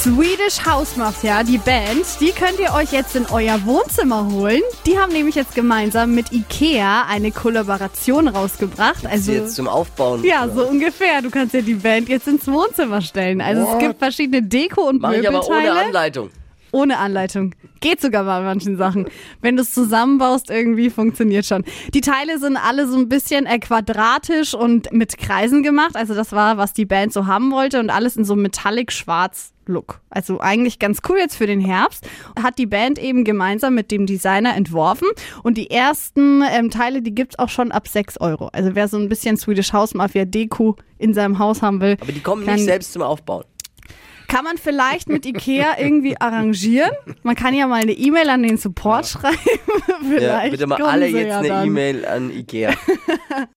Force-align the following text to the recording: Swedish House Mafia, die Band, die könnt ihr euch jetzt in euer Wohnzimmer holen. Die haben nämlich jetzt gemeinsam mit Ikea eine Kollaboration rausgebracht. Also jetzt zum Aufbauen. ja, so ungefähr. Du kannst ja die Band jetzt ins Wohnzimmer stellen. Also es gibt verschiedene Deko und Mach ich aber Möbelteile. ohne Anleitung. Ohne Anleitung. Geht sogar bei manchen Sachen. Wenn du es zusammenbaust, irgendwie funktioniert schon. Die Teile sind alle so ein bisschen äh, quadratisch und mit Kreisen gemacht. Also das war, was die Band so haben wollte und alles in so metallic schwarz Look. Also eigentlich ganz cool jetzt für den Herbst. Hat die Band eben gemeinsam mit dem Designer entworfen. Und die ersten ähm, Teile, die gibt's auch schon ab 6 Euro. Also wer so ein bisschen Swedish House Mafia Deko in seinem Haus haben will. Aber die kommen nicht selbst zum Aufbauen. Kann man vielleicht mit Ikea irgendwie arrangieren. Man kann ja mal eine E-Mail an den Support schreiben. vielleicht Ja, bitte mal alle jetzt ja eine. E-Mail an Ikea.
Swedish 0.00 0.64
House 0.64 0.96
Mafia, 0.96 1.42
die 1.42 1.58
Band, 1.58 2.06
die 2.20 2.32
könnt 2.32 2.58
ihr 2.58 2.72
euch 2.72 2.90
jetzt 2.90 3.14
in 3.16 3.26
euer 3.26 3.66
Wohnzimmer 3.66 4.32
holen. 4.32 4.62
Die 4.86 4.98
haben 4.98 5.12
nämlich 5.12 5.34
jetzt 5.34 5.54
gemeinsam 5.54 6.14
mit 6.14 6.32
Ikea 6.32 7.04
eine 7.06 7.30
Kollaboration 7.32 8.26
rausgebracht. 8.26 9.04
Also 9.04 9.32
jetzt 9.32 9.56
zum 9.56 9.68
Aufbauen. 9.68 10.24
ja, 10.24 10.48
so 10.48 10.66
ungefähr. 10.66 11.20
Du 11.20 11.28
kannst 11.28 11.52
ja 11.52 11.60
die 11.60 11.74
Band 11.74 12.08
jetzt 12.08 12.26
ins 12.28 12.46
Wohnzimmer 12.46 13.02
stellen. 13.02 13.42
Also 13.42 13.60
es 13.70 13.78
gibt 13.78 13.98
verschiedene 13.98 14.42
Deko 14.42 14.88
und 14.88 15.02
Mach 15.02 15.12
ich 15.12 15.28
aber 15.28 15.40
Möbelteile. 15.42 15.70
ohne 15.70 15.80
Anleitung. 15.82 16.30
Ohne 16.72 16.98
Anleitung. 16.98 17.54
Geht 17.80 18.00
sogar 18.00 18.24
bei 18.24 18.40
manchen 18.42 18.76
Sachen. 18.76 19.06
Wenn 19.40 19.56
du 19.56 19.62
es 19.62 19.72
zusammenbaust, 19.72 20.50
irgendwie 20.50 20.90
funktioniert 20.90 21.46
schon. 21.46 21.64
Die 21.94 22.00
Teile 22.00 22.38
sind 22.38 22.56
alle 22.56 22.86
so 22.86 22.96
ein 22.96 23.08
bisschen 23.08 23.46
äh, 23.46 23.58
quadratisch 23.58 24.54
und 24.54 24.92
mit 24.92 25.18
Kreisen 25.18 25.62
gemacht. 25.62 25.96
Also 25.96 26.14
das 26.14 26.32
war, 26.32 26.58
was 26.58 26.72
die 26.72 26.84
Band 26.84 27.12
so 27.12 27.26
haben 27.26 27.50
wollte 27.50 27.80
und 27.80 27.90
alles 27.90 28.16
in 28.16 28.24
so 28.24 28.36
metallic 28.36 28.92
schwarz 28.92 29.52
Look. 29.70 30.00
Also 30.10 30.40
eigentlich 30.40 30.78
ganz 30.78 30.98
cool 31.08 31.18
jetzt 31.18 31.36
für 31.36 31.46
den 31.46 31.60
Herbst. 31.60 32.06
Hat 32.40 32.58
die 32.58 32.66
Band 32.66 32.98
eben 32.98 33.24
gemeinsam 33.24 33.74
mit 33.74 33.90
dem 33.90 34.04
Designer 34.04 34.56
entworfen. 34.56 35.08
Und 35.42 35.56
die 35.56 35.70
ersten 35.70 36.42
ähm, 36.42 36.70
Teile, 36.70 37.02
die 37.02 37.14
gibt's 37.14 37.38
auch 37.38 37.48
schon 37.48 37.72
ab 37.72 37.88
6 37.88 38.20
Euro. 38.20 38.48
Also 38.52 38.74
wer 38.74 38.88
so 38.88 38.98
ein 38.98 39.08
bisschen 39.08 39.36
Swedish 39.36 39.72
House 39.72 39.94
Mafia 39.94 40.24
Deko 40.24 40.76
in 40.98 41.14
seinem 41.14 41.38
Haus 41.38 41.62
haben 41.62 41.80
will. 41.80 41.96
Aber 42.00 42.12
die 42.12 42.20
kommen 42.20 42.44
nicht 42.44 42.64
selbst 42.64 42.92
zum 42.92 43.02
Aufbauen. 43.02 43.44
Kann 44.30 44.44
man 44.44 44.58
vielleicht 44.58 45.08
mit 45.08 45.26
Ikea 45.26 45.78
irgendwie 45.78 46.16
arrangieren. 46.20 46.92
Man 47.22 47.34
kann 47.34 47.52
ja 47.52 47.66
mal 47.66 47.82
eine 47.82 47.92
E-Mail 47.92 48.30
an 48.30 48.44
den 48.44 48.56
Support 48.56 49.06
schreiben. 49.06 49.36
vielleicht 50.08 50.22
Ja, 50.22 50.48
bitte 50.48 50.66
mal 50.68 50.80
alle 50.80 51.06
jetzt 51.08 51.28
ja 51.28 51.38
eine. 51.40 51.66
E-Mail 51.66 52.06
an 52.06 52.30
Ikea. 52.30 52.70